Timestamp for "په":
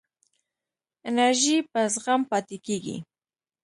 1.71-1.79